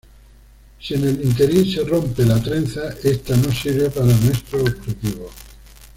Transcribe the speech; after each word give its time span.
Si 0.79 0.95
en 0.95 1.03
el 1.03 1.23
ínterin 1.23 1.71
se 1.71 1.83
rompe 1.83 2.25
la 2.25 2.41
trenza, 2.41 2.91
esta 3.03 3.37
no 3.37 3.51
sirve 3.51 3.91
para 3.91 4.07
nuestro 4.07 4.63
objetivo. 4.63 5.29